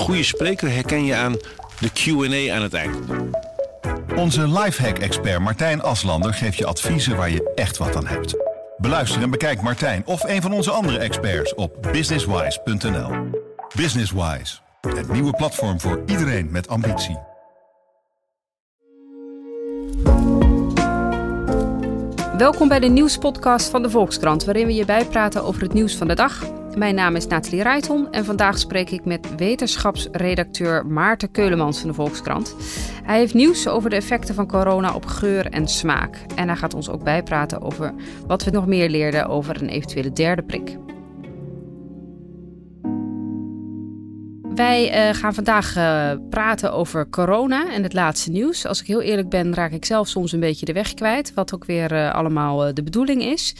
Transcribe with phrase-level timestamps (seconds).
[0.00, 1.36] goede spreker herken je aan
[1.80, 2.96] de Q&A aan het eind.
[4.16, 8.34] Onze lifehack-expert Martijn Aslander geeft je adviezen waar je echt wat aan hebt.
[8.76, 13.10] Beluister en bekijk Martijn of een van onze andere experts op businesswise.nl.
[13.76, 17.18] Businesswise, het nieuwe platform voor iedereen met ambitie.
[22.36, 26.08] Welkom bij de nieuwspodcast van de Volkskrant, waarin we je bijpraten over het nieuws van
[26.08, 26.59] de dag.
[26.76, 31.94] Mijn naam is Nathalie Ruiton en vandaag spreek ik met wetenschapsredacteur Maarten Keulemans van de
[31.94, 32.56] Volkskrant.
[33.04, 36.18] Hij heeft nieuws over de effecten van corona op geur en smaak.
[36.34, 37.94] En hij gaat ons ook bijpraten over
[38.26, 40.76] wat we nog meer leerden over een eventuele derde prik.
[44.54, 48.66] Wij uh, gaan vandaag uh, praten over corona en het laatste nieuws.
[48.66, 51.34] Als ik heel eerlijk ben, raak ik zelf soms een beetje de weg kwijt.
[51.34, 53.54] Wat ook weer uh, allemaal de bedoeling is.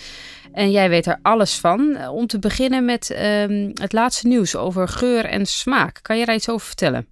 [0.52, 2.08] En jij weet er alles van.
[2.08, 5.98] Om te beginnen met um, het laatste nieuws over geur en smaak.
[6.02, 7.06] Kan je daar iets over vertellen?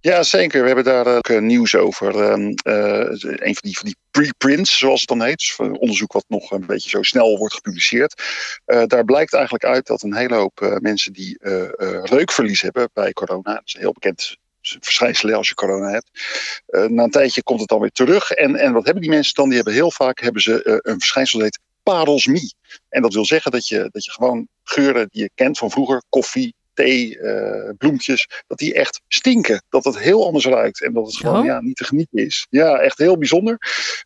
[0.00, 0.60] Ja, zeker.
[0.60, 2.30] We hebben daar ook nieuws over.
[2.32, 5.38] Um, een van die, van die preprints, zoals het dan heet.
[5.38, 8.22] Dus onderzoek wat nog een beetje zo snel wordt gepubliceerd.
[8.64, 11.38] Daar blijkt eigenlijk uit dat een hele hoop mensen die
[12.02, 13.54] reukverlies hebben bij corona.
[13.54, 16.10] Dat is heel bekend verschijnsel als je corona hebt.
[16.90, 18.30] na een tijdje komt het dan weer terug.
[18.30, 19.46] En, en wat hebben die mensen dan?
[19.46, 22.54] Die hebben heel vaak hebben ze een verschijnsel dat heet parosmie.
[22.88, 26.02] En dat wil zeggen dat je, dat je gewoon geuren die je kent van vroeger,
[26.08, 29.64] koffie, thee, uh, bloempjes, dat die echt stinken.
[29.68, 31.44] Dat het heel anders ruikt en dat het gewoon oh.
[31.44, 32.46] ja, niet te genieten is.
[32.50, 33.58] Ja, echt heel bijzonder.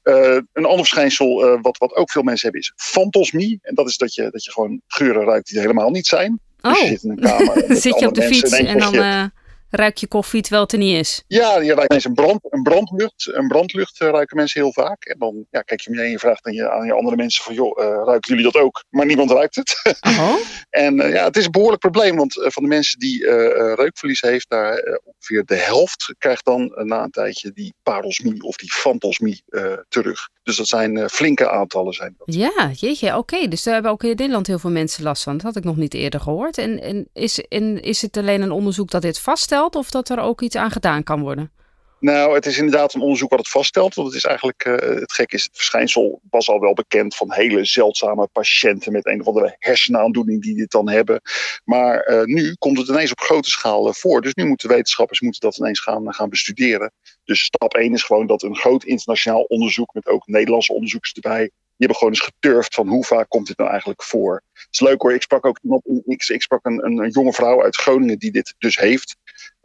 [0.02, 3.58] Uh, een ander verschijnsel uh, wat, wat ook veel mensen hebben is fantosmie.
[3.62, 6.40] En dat is dat je, dat je gewoon geuren ruikt die er helemaal niet zijn.
[6.60, 6.72] Oh.
[6.72, 7.64] Dus je zit in een kamer.
[7.76, 9.30] zit je op de fiets en dan
[9.70, 11.22] ruik je koffie terwijl het er niet is.
[11.27, 13.30] Ja, je ruikt mensen een, brand, een brandlucht.
[13.33, 15.05] Een brandlucht uh, ruiken mensen heel vaak.
[15.05, 16.92] En dan ja, kijk je om je heen en je vraagt aan je, aan je
[16.92, 17.55] andere mensen van...
[17.55, 18.84] joh, uh, ruiken jullie dat ook?
[18.91, 19.97] Maar niemand ruikt het.
[20.00, 20.34] Oh.
[20.70, 22.16] en uh, ja, het is een behoorlijk probleem.
[22.16, 23.27] Want van de mensen die
[23.75, 24.50] reukverlies heeft...
[24.50, 29.42] daar ongeveer de helft krijgt dan na een tijdje die parosmie of die fantosmie
[29.88, 30.28] terug.
[30.42, 31.92] Dus dat zijn flinke aantallen.
[31.92, 32.34] Zijn dat.
[32.34, 33.48] Ja, jeetje, oké.
[33.48, 35.32] Dus daar hebben ook in Nederland heel veel mensen last van.
[35.32, 36.59] Dat had ik nog niet eerder gehoord.
[36.59, 39.57] En, en, is, en is het alleen een onderzoek dat dit vaststelt...
[39.66, 41.52] of dat er ook iets aan gedaan kan worden?
[42.00, 43.94] Nou, het is inderdaad een onderzoek wat het vaststelt.
[43.94, 47.32] Want het is eigenlijk, uh, het gek is, het verschijnsel was al wel bekend van
[47.32, 51.20] hele zeldzame patiënten met een of andere hersenaandoening die dit dan hebben.
[51.64, 54.20] Maar uh, nu komt het ineens op grote schaal uh, voor.
[54.20, 56.92] Dus nu moeten wetenschappers moeten dat ineens gaan, gaan bestuderen.
[57.24, 61.50] Dus stap 1 is gewoon dat een groot internationaal onderzoek met ook Nederlandse onderzoekers erbij
[61.78, 64.42] die hebben gewoon eens geturfd van hoe vaak komt dit nou eigenlijk voor.
[64.52, 67.62] Het is leuk hoor, ik sprak ook iemand, ik, ik sprak een, een, jonge vrouw
[67.62, 69.16] uit Groningen die dit dus heeft.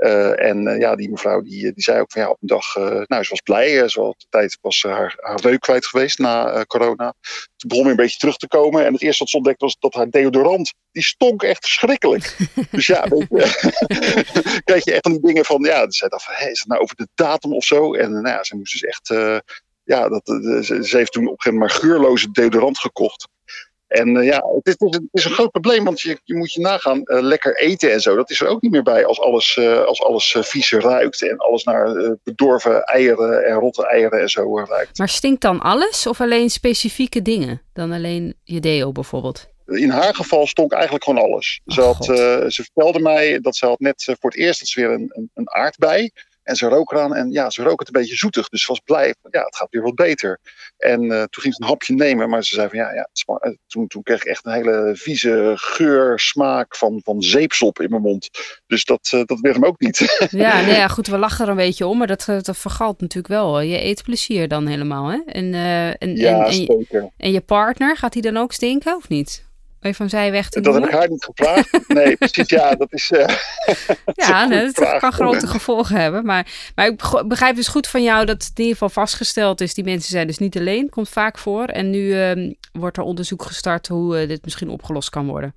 [0.03, 2.75] Uh, en uh, ja, die mevrouw die, die zei ook van ja, op een dag,
[2.75, 3.89] uh, nou, ze was blij.
[3.89, 7.13] Zoals de tijd was haar, haar reuk kwijt geweest na corona.
[7.55, 8.85] Toen begon weer een beetje terug te komen.
[8.85, 12.37] En het eerste wat ze ontdekte was dat haar deodorant, die stonk echt verschrikkelijk.
[12.71, 16.33] dus ja, weet je, krijg je echt van die dingen van, ja, ze dacht van,
[16.33, 17.93] is het nou over de datum of zo?
[17.93, 19.07] En nou ja, ze moest dus echt
[19.83, 20.21] ja, dat,
[20.63, 23.27] ze heeft toen op een gegeven moment maar geurloze deodorant gekocht.
[23.93, 26.59] En uh, ja, het is, het is, een groot probleem, want je, je moet je
[26.61, 29.55] nagaan, uh, lekker eten en zo, dat is er ook niet meer bij als alles,
[29.59, 34.57] uh, als alles vies ruikt en alles naar bedorven eieren en rotte eieren en zo
[34.57, 34.97] ruikt.
[34.97, 37.61] Maar stinkt dan alles of alleen specifieke dingen?
[37.73, 39.51] Dan alleen je deo bijvoorbeeld?
[39.65, 41.61] In haar geval stonk eigenlijk gewoon alles.
[41.65, 42.05] Oh, ze, had,
[42.53, 45.29] ze vertelde mij dat ze had net voor het eerst dat ze weer een, een,
[45.33, 46.11] een aardbei
[46.43, 48.49] en ze rook eraan en ja, ze rook het een beetje zoetig.
[48.49, 50.39] Dus ze was blij, ja, het gaat weer wat beter.
[50.77, 53.51] En uh, toen ging ze een hapje nemen, maar ze zei van ja, ja eh,
[53.67, 58.01] toen, toen kreeg ik echt een hele vieze geur, smaak van, van zeepsop in mijn
[58.01, 58.29] mond.
[58.67, 60.01] Dus dat, uh, dat werd hem ook niet.
[60.43, 63.33] Ja, nee, ja, goed, we lachen er een beetje om, maar dat, dat vergalt natuurlijk
[63.33, 65.07] wel je eetplezier dan helemaal.
[65.07, 65.21] Hè?
[65.25, 69.09] En, uh, en, ja, en, en, en, je partner, gaat hij dan ook stinken of
[69.09, 69.51] niet?
[69.91, 70.81] Van zij weg te dat doen?
[70.81, 71.87] Dat heb ik haar niet gevraagd.
[71.87, 72.49] Nee, precies.
[72.49, 73.11] Ja, dat is.
[73.11, 73.25] Uh,
[74.27, 76.25] ja, nee, dat kan grote gevolgen hebben.
[76.25, 79.73] Maar, maar ik begrijp dus goed van jou dat het in ieder geval vastgesteld is.
[79.73, 80.89] Die mensen zijn dus niet alleen.
[80.89, 81.65] Komt vaak voor.
[81.65, 85.53] En nu uh, wordt er onderzoek gestart hoe uh, dit misschien opgelost kan worden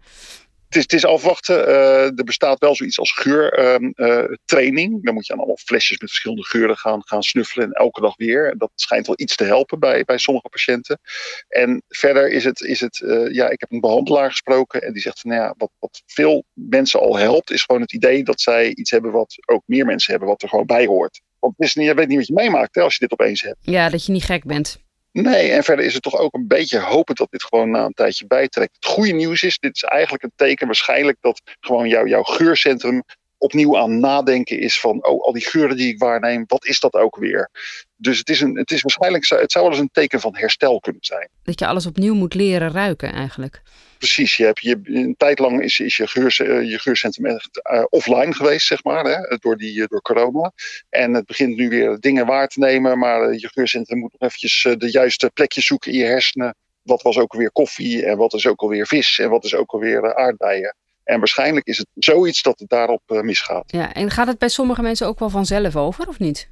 [0.68, 1.68] het is, het afwachten.
[1.68, 4.90] Uh, er bestaat wel zoiets als geurtraining.
[4.90, 7.66] Uh, uh, dan moet je aan allemaal flesjes met verschillende geuren gaan, gaan snuffelen.
[7.66, 8.54] En elke dag weer.
[8.58, 11.00] Dat schijnt wel iets te helpen bij, bij sommige patiënten.
[11.48, 14.82] En verder is het, is het eh, ja, ik heb een behandelaar gesproken.
[14.82, 17.92] En die zegt van, nou ja, wat, wat veel mensen al helpt, is gewoon het
[17.92, 21.20] idee dat zij iets hebben wat ook meer mensen hebben, wat er gewoon bij hoort.
[21.38, 23.56] Want het je weet niet wat je meemaakt als je dit opeens hebt.
[23.60, 24.84] Ja, dat je niet gek bent.
[25.22, 27.92] Nee, en verder is het toch ook een beetje hopen dat dit gewoon na een
[27.92, 28.74] tijdje bijtrekt.
[28.74, 33.02] Het goede nieuws is, dit is eigenlijk een teken waarschijnlijk dat gewoon jouw jouw geurcentrum
[33.38, 36.94] opnieuw aan nadenken is van, oh, al die geuren die ik waarneem, wat is dat
[36.94, 37.50] ook weer?
[37.96, 40.80] Dus het is, een, het is waarschijnlijk, het zou wel eens een teken van herstel
[40.80, 41.28] kunnen zijn.
[41.42, 43.62] Dat je alles opnieuw moet leren ruiken eigenlijk.
[43.98, 47.60] Precies, je hebt je, een tijd lang is, is je, geur, eh, je geurcentrum echt
[47.72, 50.52] uh, offline geweest, zeg maar, hè, door, die, door corona.
[50.88, 54.76] En het begint nu weer dingen waar te nemen, maar je geurcentrum moet nog eventjes
[54.78, 56.54] de juiste plekjes zoeken in je hersenen.
[56.82, 59.72] Wat was ook alweer koffie en wat is ook alweer vis en wat is ook
[59.72, 60.76] alweer aardbeien.
[61.06, 63.72] En waarschijnlijk is het zoiets dat het daarop misgaat.
[63.72, 66.48] Ja, en gaat het bij sommige mensen ook wel vanzelf over, of niet?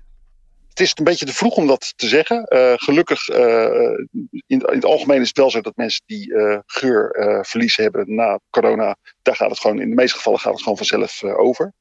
[0.68, 2.46] Het is een beetje te vroeg om dat te zeggen.
[2.48, 3.36] Uh, gelukkig, uh,
[4.12, 6.34] in, in, het algemeen is het wel zo dat mensen die
[6.66, 10.76] geurverlies hebben na corona, daar gaat het gewoon, in de meeste gevallen gaat het gewoon
[10.76, 11.72] vanzelf over.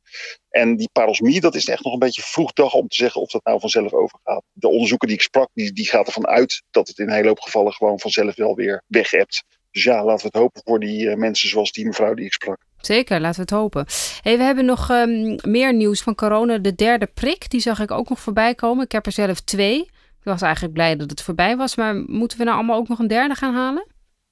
[0.50, 3.30] En die parosmie, dat is echt nog een beetje vroeg dag om te zeggen of
[3.30, 4.44] dat nou vanzelf overgaat.
[4.52, 7.28] De onderzoeken die ik sprak, die, die gaat ervan uit dat het in een hele
[7.28, 9.44] hoop gevallen gewoon vanzelf wel weer weg hebt.
[9.74, 12.58] Dus ja, laten we het hopen voor die mensen zoals die mevrouw die ik sprak.
[12.78, 13.86] Zeker, laten we het hopen.
[14.22, 16.58] Hey, we hebben nog um, meer nieuws van corona.
[16.58, 18.86] De derde prik, die zag ik ook nog voorbij komen.
[18.86, 19.80] Ik heb er zelf twee.
[20.20, 21.76] Ik was eigenlijk blij dat het voorbij was.
[21.76, 23.86] Maar moeten we nou allemaal ook nog een derde gaan halen?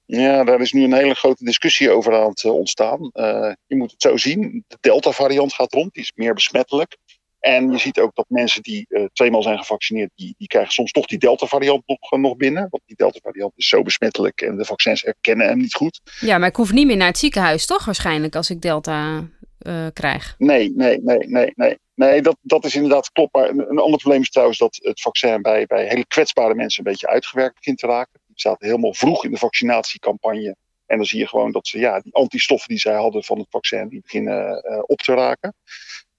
[0.06, 3.00] Ja, daar is nu een hele grote discussie over aan het ontstaan.
[3.14, 4.64] Uh, je moet het zo zien.
[4.68, 5.94] De Delta-variant gaat rond.
[5.94, 6.98] Die is meer besmettelijk.
[7.42, 10.92] En je ziet ook dat mensen die uh, tweemaal zijn gevaccineerd, die, die krijgen soms
[10.92, 12.68] toch die Delta-variant nog, uh, nog binnen.
[12.70, 16.02] Want die Delta-variant is zo besmettelijk en de vaccins herkennen hem niet goed.
[16.20, 17.86] Ja, maar ik hoef niet meer naar het ziekenhuis, toch?
[17.86, 19.28] Waarschijnlijk als ik Delta
[19.68, 20.36] uh, krijg.
[20.38, 21.78] Nee, nee, nee, nee, nee.
[21.96, 23.34] Nee, dat, dat is inderdaad klopt.
[23.34, 26.86] Maar een, een ander probleem is trouwens dat het vaccin bij, bij hele kwetsbare mensen
[26.86, 28.20] een beetje uitgewerkt begint te raken.
[28.28, 30.56] Die staat helemaal vroeg in de vaccinatiecampagne.
[30.86, 33.48] En dan zie je gewoon dat ze ja, die antistoffen die zij hadden van het
[33.50, 35.56] vaccin, die beginnen op te raken.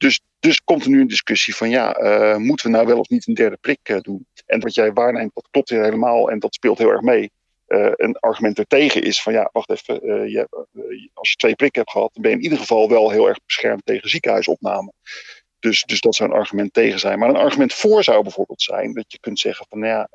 [0.02, 3.08] Dus, dus komt er nu een discussie van ja, uh, moeten we nou wel of
[3.08, 4.26] niet een derde prik uh, doen?
[4.46, 7.30] En wat jij waarneemt, dat klopt helemaal en dat speelt heel erg mee.
[7.68, 9.94] Uh, een argument ertegen is van ja, wacht even,
[10.30, 10.48] je,
[11.14, 13.38] als je twee prikken hebt gehad, dan ben je in ieder geval wel heel erg
[13.46, 14.92] beschermd tegen ziekenhuisopname.
[15.58, 17.18] Dus, dus dat zou een argument tegen zijn.
[17.18, 20.08] Maar een argument voor zou bijvoorbeeld zijn dat je kunt zeggen van nou ja,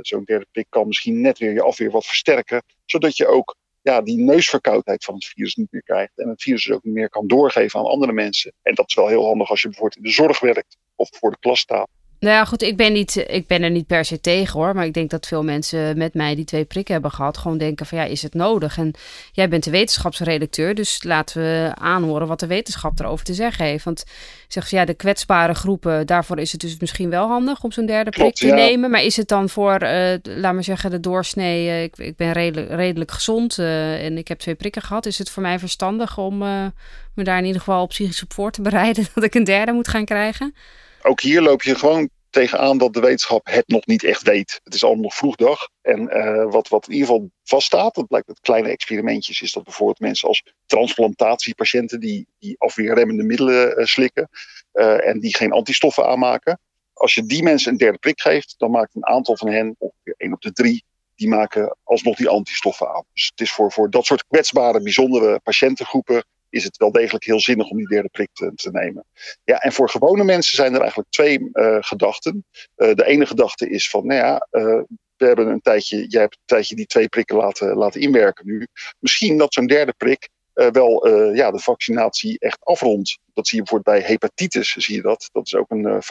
[0.00, 4.02] zo'n derde prik kan misschien net weer je afweer wat versterken, zodat je ook ja,
[4.02, 6.18] die neusverkoudheid van het virus niet meer krijgt.
[6.18, 8.52] En het virus dus ook niet meer kan doorgeven aan andere mensen.
[8.62, 11.30] En dat is wel heel handig als je bijvoorbeeld in de zorg werkt of voor
[11.30, 11.88] de klas staat.
[12.20, 14.74] Nou ja, goed, ik ben, niet, ik ben er niet per se tegen hoor.
[14.74, 17.86] Maar ik denk dat veel mensen met mij die twee prikken hebben gehad, gewoon denken
[17.86, 18.78] van ja, is het nodig?
[18.78, 18.94] En
[19.32, 23.84] jij bent de wetenschapsredacteur, dus laten we aanhoren wat de wetenschap erover te zeggen heeft.
[23.84, 24.04] Want
[24.48, 28.10] zegt ja, de kwetsbare groepen, daarvoor is het dus misschien wel handig om zo'n derde
[28.10, 28.90] prik te nemen.
[28.90, 32.32] Maar is het dan voor, uh, laat maar zeggen, de doorsnee, uh, ik, ik ben
[32.32, 35.06] redelijk, redelijk gezond uh, en ik heb twee prikken gehad.
[35.06, 38.62] Is het voor mij verstandig om me daar in ieder geval psychisch op voor te
[38.62, 40.54] bereiden dat ik een derde moet gaan krijgen?
[41.02, 44.60] Ook hier loop je gewoon tegenaan dat de wetenschap het nog niet echt weet.
[44.64, 45.68] Het is allemaal nog vroegdag.
[45.82, 49.64] En uh, wat, wat in ieder geval vaststaat, dat blijkt uit kleine experimentjes, is dat
[49.64, 54.28] bijvoorbeeld mensen als transplantatiepatiënten die, die afweerremmende middelen uh, slikken
[54.72, 56.60] uh, en die geen antistoffen aanmaken.
[56.92, 60.14] Als je die mensen een derde prik geeft, dan maakt een aantal van hen, ongeveer
[60.16, 63.04] 1 op de 3, die maken alsnog die antistoffen aan.
[63.12, 67.40] Dus het is voor, voor dat soort kwetsbare, bijzondere patiëntengroepen is het wel degelijk heel
[67.40, 69.04] zinnig om die derde prik te, nemen.
[69.44, 72.44] Ja, en voor gewone mensen zijn er eigenlijk twee uh, gedachten.
[72.76, 74.82] Uh, de ene gedachte is van, nou ja, uh,
[75.16, 78.66] we hebben een tijdje, jij hebt een tijdje die twee prikken laten, laten inwerken nu.
[78.98, 83.18] Misschien dat zo'n derde prik wel ja, de vaccinatie echt afrondt.
[83.34, 85.28] Dat zie je bijvoorbeeld bij hepatitis, zie je dat.
[85.32, 86.02] Dat is ook een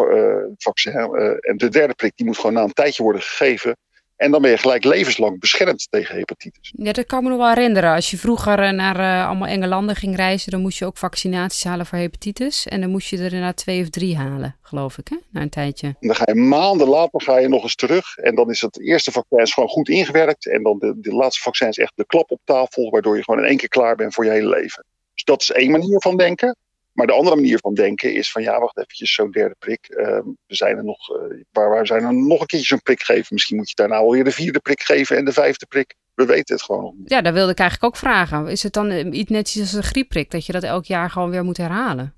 [0.58, 0.94] vaccin.
[1.40, 3.78] en de derde prik die moet gewoon na een tijdje worden gegeven.
[4.20, 6.74] En dan ben je gelijk levenslang beschermd tegen hepatitis.
[6.78, 7.94] Ja, dat kan me nog wel herinneren.
[7.94, 10.98] Als je vroeger eh, naar uh, allemaal enge landen ging reizen, dan moest je ook
[10.98, 12.68] vaccinaties halen voor hepatitis.
[12.68, 15.16] En dan moest je er na twee of drie halen, geloof ik, hè?
[15.32, 15.88] na een tijdje.
[15.88, 18.18] En dan ga je maanden later ga je nog eens terug.
[18.18, 20.48] En dan is het eerste vaccin gewoon goed ingewerkt.
[20.48, 23.40] En dan de, de laatste vaccin is echt de klap op tafel, waardoor je gewoon
[23.40, 24.86] in één keer klaar bent voor je hele leven.
[25.14, 26.56] Dus dat is één manier van denken.
[27.00, 29.90] Maar de andere manier van denken is van ja, wacht eventjes, zo'n derde prik.
[29.90, 33.02] Uh, we zijn er nog, uh, waar, waar zijn er nog een keertje zo'n prik
[33.02, 33.28] geven?
[33.30, 35.96] Misschien moet je daarna alweer de vierde prik geven en de vijfde prik.
[36.16, 37.10] We weten het gewoon nog niet.
[37.10, 38.48] Ja, dat wilde ik eigenlijk ook vragen.
[38.48, 41.30] Is het dan eh, iets net als een griepprik, dat je dat elk jaar gewoon
[41.30, 42.14] weer moet herhalen?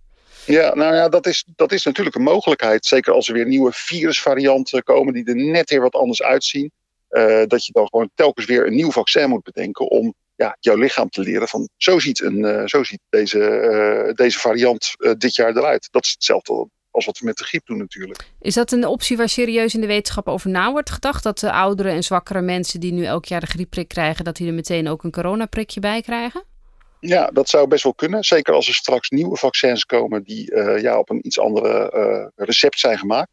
[0.45, 2.85] Ja, nou ja, dat is, dat is natuurlijk een mogelijkheid.
[2.85, 6.71] Zeker als er weer nieuwe virusvarianten komen die er net weer wat anders uitzien.
[7.09, 10.75] Uh, dat je dan gewoon telkens weer een nieuw vaccin moet bedenken om ja, jouw
[10.75, 13.39] lichaam te leren van zo ziet, een, uh, zo ziet deze,
[14.07, 15.87] uh, deze variant uh, dit jaar eruit.
[15.91, 18.25] Dat is hetzelfde als wat we met de griep doen natuurlijk.
[18.39, 21.23] Is dat een optie waar serieus in de wetenschap over na wordt gedacht?
[21.23, 24.47] Dat de oudere en zwakkere mensen die nu elk jaar de griepprik krijgen, dat die
[24.47, 26.43] er meteen ook een coronaprikje bij krijgen?
[26.99, 28.23] Ja, dat zou best wel kunnen.
[28.23, 32.97] Zeker als er straks nieuwe vaccins komen die ja, op een iets andere recept zijn
[32.97, 33.31] gemaakt.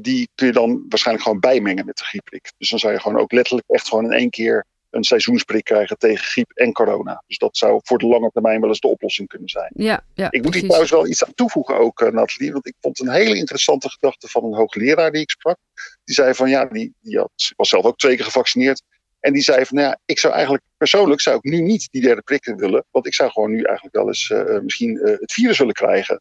[0.00, 2.52] die kun je dan waarschijnlijk gewoon bijmengen met de griepprik.
[2.58, 5.98] Dus dan zou je gewoon ook letterlijk echt gewoon in één keer een seizoensprik krijgen
[5.98, 7.22] tegen griep en corona.
[7.26, 9.70] Dus dat zou voor de lange termijn wel eens de oplossing kunnen zijn.
[9.74, 10.60] Ja, ja, ik moet precies.
[10.60, 12.52] hier trouwens wel iets aan toevoegen ook, uh, Nathalie.
[12.52, 15.56] Want ik vond een hele interessante gedachte van een hoogleraar die ik sprak.
[16.04, 18.82] Die zei van ja, die, die had, was zelf ook twee keer gevaccineerd.
[19.20, 22.02] En die zei van nou ja, ik zou eigenlijk persoonlijk zou ik nu niet die
[22.02, 22.84] derde prik willen.
[22.90, 26.20] Want ik zou gewoon nu eigenlijk wel eens uh, misschien uh, het virus willen krijgen.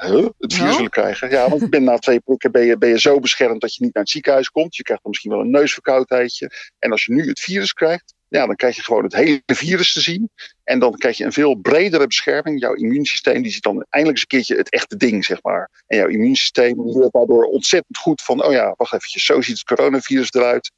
[0.00, 0.28] Huh?
[0.38, 0.76] Het virus Oh.
[0.76, 1.30] willen krijgen.
[1.30, 3.94] Ja, want ben na twee prikken ben je, ben je zo beschermd dat je niet
[3.94, 4.76] naar het ziekenhuis komt.
[4.76, 6.50] Je krijgt dan misschien wel een neusverkoudheidje.
[6.78, 9.92] En als je nu het virus krijgt, ja, dan krijg je gewoon het hele virus
[9.92, 10.30] te zien.
[10.64, 12.60] En dan krijg je een veel bredere bescherming.
[12.60, 15.70] Jouw immuunsysteem die ziet dan eindelijk eens een keertje het echte ding, zeg maar.
[15.86, 19.76] En jouw immuunsysteem leert daardoor ontzettend goed van, oh ja, wacht eventjes, zo ziet het
[19.76, 20.70] coronavirus eruit.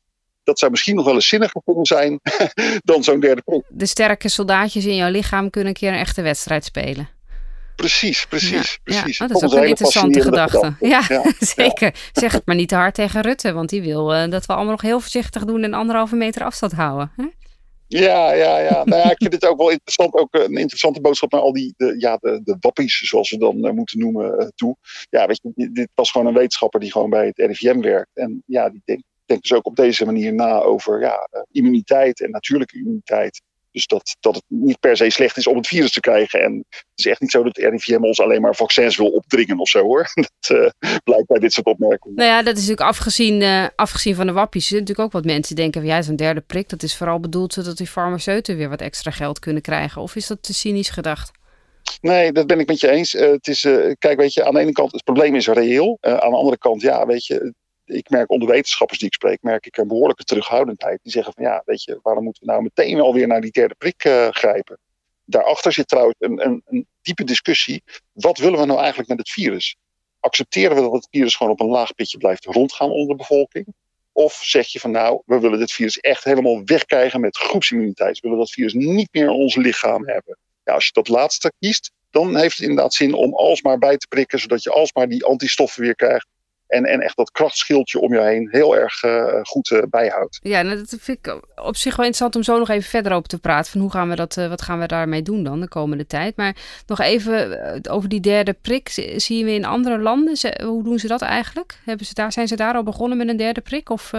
[0.45, 2.21] Dat zou misschien nog wel eens zinniger kunnen zijn
[2.91, 3.63] dan zo'n derde prik.
[3.69, 7.16] De sterke soldaatjes in jouw lichaam kunnen een keer een echte wedstrijd spelen.
[7.76, 9.21] Precies, precies, precies.
[9.21, 10.76] Oh, dat is ook een interessante gedachte.
[10.80, 11.95] Ja, Ja, zeker.
[12.12, 14.71] Zeg het maar niet te hard tegen Rutte, want die wil eh, dat we allemaal
[14.71, 17.12] nog heel voorzichtig doen en anderhalve meter afstand houden.
[17.16, 17.26] Hè?
[17.88, 18.85] Ja, ja, ja.
[18.85, 20.14] Nou ja, ik vind het ook wel interessant.
[20.14, 23.66] Ook een interessante boodschap naar al die, de, ja, de, de wappies, zoals we dan
[23.66, 24.76] uh, moeten noemen, uh, toe.
[25.11, 28.11] Ja, weet je, dit was gewoon een wetenschapper die gewoon bij het RIVM werkt.
[28.14, 32.30] En ja, die denkt, denkt dus ook op deze manier na over ja, immuniteit en
[32.30, 33.42] natuurlijke immuniteit.
[33.76, 36.42] Dus dat, dat het niet per se slecht is om het virus te krijgen.
[36.42, 39.68] En het is echt niet zo dat RIVM ons alleen maar vaccins wil opdringen of
[39.68, 40.06] zo hoor.
[40.14, 42.16] Dat uh, blijkt bij dit soort opmerkingen.
[42.16, 44.62] Nou ja, dat is natuurlijk afgezien, uh, afgezien van de wappies.
[44.62, 47.21] Er zijn natuurlijk ook wat mensen denken van ja, zo'n derde prik, dat is vooral
[47.21, 50.02] bedoeld zodat die farmaceuten weer wat extra geld kunnen krijgen.
[50.02, 51.30] Of is dat te cynisch gedacht?
[52.00, 53.14] Nee, dat ben ik met je eens.
[53.14, 53.61] Uh, het is,
[53.99, 55.99] kijk, weet je, aan de ene kant het probleem is reëel.
[56.00, 57.54] aan de andere kant, ja, weet je,
[57.87, 60.99] ik merk onder wetenschappers die ik spreek, merk ik een behoorlijke terughoudendheid.
[61.02, 63.75] Die zeggen van ja, weet je, waarom moeten we nou meteen alweer naar die derde
[63.78, 64.78] prik uh, grijpen?
[65.25, 67.83] Daarachter zit trouwens een, een, een, diepe discussie.
[68.12, 69.76] Wat willen we nou eigenlijk met het virus?
[70.21, 73.66] Accepteren we dat het virus gewoon op een laag pitje blijft rondgaan onder de bevolking?
[74.12, 78.14] Of zeg je van nou, we willen dit virus echt helemaal wegkrijgen met groepsimmuniteit.
[78.14, 80.38] We willen dat virus niet meer in ons lichaam hebben.
[80.64, 84.07] Ja, als je dat laatste kiest, dan heeft het inderdaad zin om alsmaar bij te
[84.07, 86.26] prikken, zodat je alsmaar die antistoffen weer krijgt.
[86.67, 90.39] En, en echt dat krachtschildje om je heen heel erg uh, goed uh, bijhoudt.
[90.43, 93.29] Ja, nou, dat vind ik op zich wel interessant om zo nog even verder over
[93.29, 93.73] te praten.
[93.73, 96.37] Van hoe gaan we dat, uh, wat gaan we daarmee doen dan de komende tijd?
[96.37, 96.57] Maar
[96.87, 98.89] nog even eh, over die derde prik.
[99.17, 101.79] Zien we in andere landen, hoe doen ze dat eigenlijk?
[101.85, 103.91] Hebben ze daar, zijn ze daar al begonnen met een derde prik?
[103.91, 104.11] Of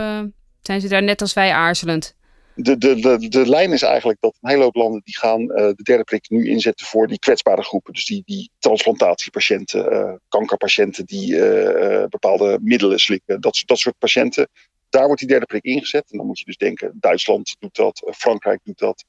[0.62, 2.17] zijn ze daar net als wij aarzelend?
[2.60, 5.56] De, de, de, de lijn is eigenlijk dat een hele hoop landen die gaan uh,
[5.56, 7.94] de derde prik nu inzetten voor die kwetsbare groepen.
[7.94, 14.50] Dus die, die transplantatiepatiënten, uh, kankerpatiënten die uh, bepaalde middelen slikken, dat, dat soort patiënten.
[14.90, 16.12] Daar wordt die derde prik ingezet.
[16.12, 19.06] En dan moet je dus denken, Duitsland doet dat, Frankrijk doet dat,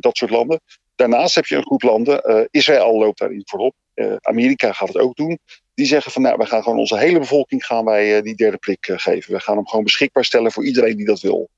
[0.00, 0.60] dat soort landen.
[0.94, 3.74] Daarnaast heb je een groep landen, Israël loopt daarin voorop,
[4.20, 5.38] Amerika gaat het ook doen.
[5.74, 8.92] Die zeggen van nou, we gaan gewoon onze hele bevolking gaan wij die derde prik
[8.96, 9.32] geven.
[9.32, 11.48] We gaan hem gewoon beschikbaar stellen voor iedereen die dat wil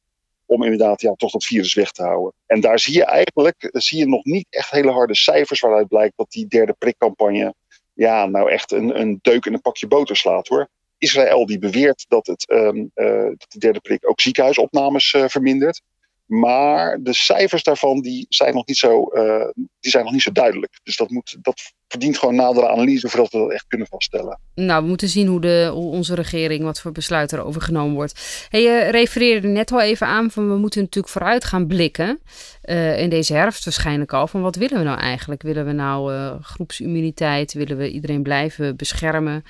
[0.47, 2.33] om inderdaad ja, toch dat virus weg te houden.
[2.47, 6.17] En daar zie je eigenlijk zie je nog niet echt hele harde cijfers waaruit blijkt
[6.17, 7.55] dat die derde prikcampagne
[7.95, 10.69] ja, nou echt een, een deuk in een pakje boter slaat hoor.
[10.99, 12.85] Israël die beweert dat, het, uh,
[13.29, 15.83] dat die derde prik ook ziekenhuisopnames uh, vermindert.
[16.27, 20.33] Maar de cijfers daarvan die zijn, nog niet zo, uh, die zijn nog niet zo
[20.33, 20.81] duidelijk.
[20.83, 24.41] Dus dat, moet, dat verdient gewoon nadere analyse voordat we dat echt kunnen vaststellen.
[24.55, 28.47] Nou, we moeten zien hoe, de, onze regering, wat voor besluit er over genomen wordt.
[28.49, 32.21] Hey, je refereerde net al even aan van we moeten natuurlijk vooruit gaan blikken.
[32.65, 34.27] Uh, in deze herfst waarschijnlijk al.
[34.27, 35.43] Van wat willen we nou eigenlijk?
[35.43, 37.53] Willen we nou uh, groepsimmuniteit?
[37.53, 39.45] Willen we iedereen blijven beschermen?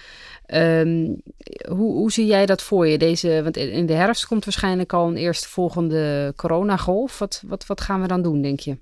[0.46, 1.22] Um,
[1.68, 2.98] hoe, hoe zie jij dat voor je?
[2.98, 7.18] Deze, want in de herfst komt waarschijnlijk al een eerste volgende coronagolf.
[7.18, 8.78] Wat, wat, wat gaan we dan doen, denk je?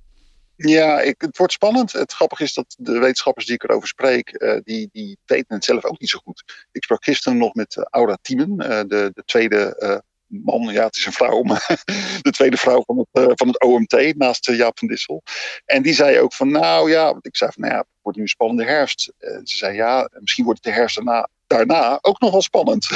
[0.57, 1.93] Ja, ik, het wordt spannend.
[1.93, 5.65] Het grappige is dat de wetenschappers die ik erover spreek, uh, die, die weten het
[5.65, 6.67] zelf ook niet zo goed.
[6.73, 10.97] Ik sprak gisteren nog met uh, Aura Thiemen, uh, de, de tweede man, ja het
[10.97, 11.83] is een vrouw, maar
[12.23, 15.23] de tweede vrouw van het, van het OMT naast Jaap van Dissel.
[15.65, 18.25] En die zei ook van nou ja, ik zei van nou ja, het wordt nu
[18.25, 19.13] een spannende herfst.
[19.19, 22.87] ze zei ja, misschien wordt het de herfst daarna daarna ook nog wel spannend.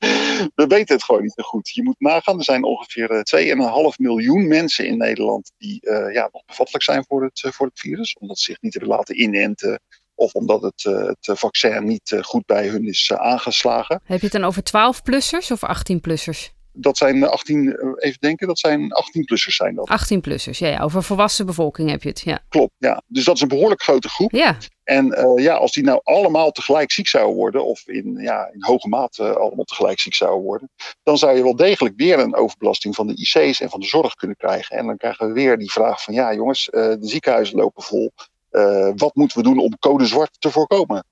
[0.60, 1.68] We weten het gewoon niet zo goed.
[1.68, 3.24] Je moet nagaan, er zijn ongeveer
[3.92, 7.66] 2,5 miljoen mensen in Nederland die uh, ja, nog bevattelijk zijn voor het, uh, voor
[7.66, 8.16] het virus.
[8.20, 9.80] Omdat ze zich niet hebben laten inenten.
[10.14, 14.00] Of omdat het, het vaccin niet goed bij hun is aangeslagen.
[14.04, 16.61] Heb je het dan over 12-plussers of 18-plussers?
[16.72, 19.90] Dat zijn 18, even denken, dat zijn 18-plussers zijn dat.
[19.90, 20.80] 18-plussers, ja, ja.
[20.80, 22.40] Over volwassen bevolking heb je het, ja.
[22.48, 23.02] Klopt, ja.
[23.06, 24.30] Dus dat is een behoorlijk grote groep.
[24.30, 24.56] Ja.
[24.84, 28.64] En uh, ja, als die nou allemaal tegelijk ziek zouden worden, of in, ja, in
[28.64, 30.70] hoge mate uh, allemaal tegelijk ziek zouden worden,
[31.02, 34.14] dan zou je wel degelijk weer een overbelasting van de IC's en van de zorg
[34.14, 34.76] kunnen krijgen.
[34.76, 38.12] En dan krijgen we weer die vraag van, ja jongens, uh, de ziekenhuizen lopen vol.
[38.96, 41.04] wat moeten we doen om code zwart te voorkomen?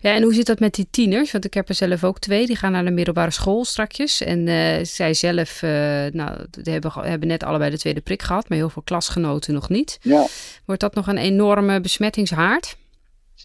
[0.00, 1.32] Ja, en hoe zit dat met die tieners?
[1.32, 2.46] Want ik heb er zelf ook twee.
[2.46, 4.20] Die gaan naar de middelbare school strakjes.
[4.20, 5.70] En uh, zij zelf, uh,
[6.10, 9.98] nou, hebben, hebben net allebei de tweede prik gehad, maar heel veel klasgenoten nog niet.
[10.02, 10.26] Ja.
[10.66, 12.76] Wordt dat nog een enorme besmettingshaard?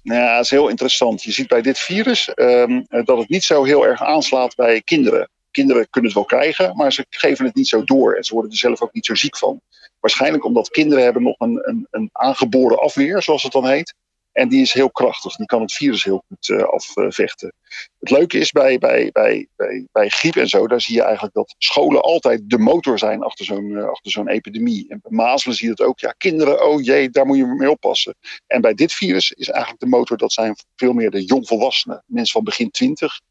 [0.03, 1.23] Nou ja, dat is heel interessant.
[1.23, 5.29] Je ziet bij dit virus um, dat het niet zo heel erg aanslaat bij kinderen.
[5.51, 8.13] Kinderen kunnen het wel krijgen, maar ze geven het niet zo door.
[8.13, 9.61] En ze worden er zelf ook niet zo ziek van.
[9.99, 13.93] Waarschijnlijk omdat kinderen hebben nog een, een, een aangeboren afweer, zoals het dan heet.
[14.35, 15.35] En die is heel krachtig.
[15.35, 17.53] Die kan het virus heel goed uh, afvechten.
[17.99, 21.33] Het leuke is bij, bij, bij, bij, bij griep en zo, daar zie je eigenlijk
[21.33, 24.85] dat scholen altijd de motor zijn achter zo'n uh, achter zo'n epidemie.
[24.89, 25.99] En bij mazelen zie je het ook.
[25.99, 28.15] Ja, kinderen, oh jee, daar moet je mee oppassen.
[28.47, 32.03] En bij dit virus is eigenlijk de motor, dat zijn veel meer de jongvolwassenen.
[32.05, 33.21] Mensen van begin twintig,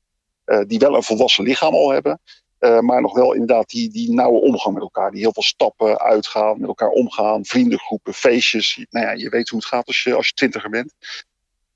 [0.46, 2.20] uh, die wel een volwassen lichaam al hebben.
[2.64, 5.10] Uh, maar nog wel inderdaad die, die nauwe omgang met elkaar.
[5.10, 7.44] Die heel veel stappen, uitgaan, met elkaar omgaan.
[7.44, 8.86] Vriendengroepen, feestjes.
[8.90, 10.94] Nou ja, je weet hoe het gaat als je, als je twintiger bent.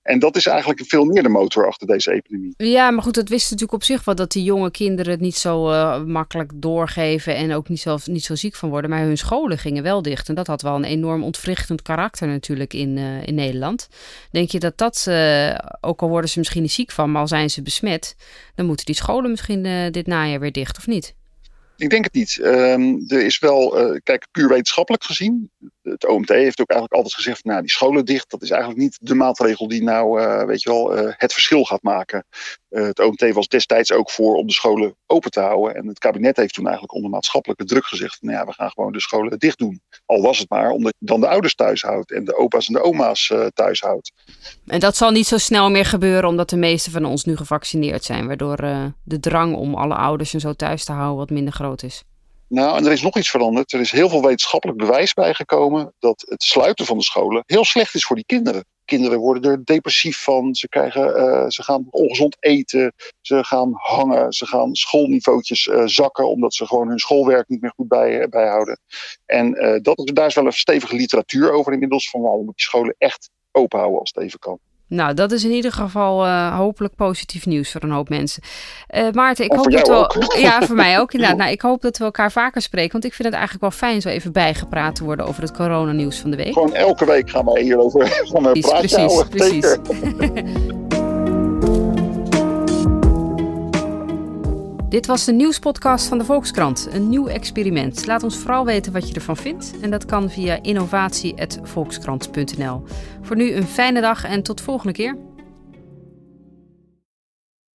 [0.08, 2.54] En dat is eigenlijk veel meer de motor achter deze epidemie.
[2.56, 5.36] Ja, maar goed, dat wist natuurlijk op zich wel dat die jonge kinderen het niet
[5.36, 8.90] zo uh, makkelijk doorgeven en ook niet, zelf, niet zo ziek van worden.
[8.90, 10.28] Maar hun scholen gingen wel dicht.
[10.28, 13.88] En dat had wel een enorm ontwrichtend karakter natuurlijk in, uh, in Nederland.
[14.30, 17.28] Denk je dat dat, uh, ook al worden ze misschien niet ziek van, maar al
[17.28, 18.16] zijn ze besmet,
[18.54, 21.14] dan moeten die scholen misschien dit najaar weer dicht of niet?
[21.76, 22.40] Ik denk het niet.
[22.42, 25.50] Um, er is wel, uh, kijk, puur wetenschappelijk gezien.
[25.90, 28.98] Het OMT heeft ook eigenlijk altijd gezegd: nou, die scholen dicht, dat is eigenlijk niet
[29.00, 32.24] de maatregel die nou, uh, weet je wel, uh, het verschil gaat maken.
[32.68, 35.74] het OMT was destijds ook voor om de scholen open te houden.
[35.74, 38.92] En het kabinet heeft toen eigenlijk onder maatschappelijke druk gezegd: nou ja, we gaan gewoon
[38.92, 39.80] de scholen dicht doen.
[40.06, 42.74] Al was het maar omdat je dan de ouders thuis houdt en de opa's en
[42.74, 44.12] de oma's thuis houdt.
[44.66, 48.04] En dat zal niet zo snel meer gebeuren, omdat de meesten van ons nu gevaccineerd
[48.04, 48.26] zijn.
[48.26, 48.56] Waardoor
[49.04, 52.04] de drang om alle ouders en zo thuis te houden wat minder groot is.
[52.48, 53.72] Nou, en er is nog iets veranderd.
[53.72, 57.94] Er is heel veel wetenschappelijk bewijs bijgekomen dat het sluiten van de scholen heel slecht
[57.94, 58.64] is voor die kinderen.
[58.84, 64.32] Kinderen worden er depressief van, ze, krijgen, uh, ze gaan ongezond eten, ze gaan hangen,
[64.32, 68.80] ze gaan schoolniveautjes uh, zakken omdat ze gewoon hun schoolwerk niet meer goed bij, bijhouden.
[69.26, 72.64] En uh, dat, daar is wel een stevige literatuur over inmiddels van waarom we die
[72.64, 74.58] scholen echt open houden als het even kan.
[74.88, 78.42] Nou, dat is in ieder geval uh, hopelijk positief nieuws voor een hoop mensen.
[78.96, 79.94] Uh, Maarten, ik hoop dat we.
[79.94, 80.16] Ook.
[80.38, 81.36] Ja, voor mij ook inderdaad.
[81.38, 82.92] Nou, ik hoop dat we elkaar vaker spreken.
[82.92, 86.18] Want ik vind het eigenlijk wel fijn zo even bijgepraat te worden over het coronanieuws
[86.18, 86.52] van de week.
[86.52, 89.28] Gewoon elke week gaan wij hierover gaan we precies, praten.
[89.28, 90.87] Precies, precies.
[94.88, 96.88] Dit was de nieuwspodcast van de Volkskrant.
[96.92, 98.06] Een nieuw experiment.
[98.06, 99.74] Laat ons vooral weten wat je ervan vindt.
[99.80, 102.82] En dat kan via innovatie.volkskrant.nl.
[103.22, 105.27] Voor nu een fijne dag en tot volgende keer.